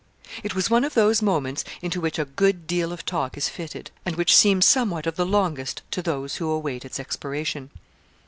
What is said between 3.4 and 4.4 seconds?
fitted, and which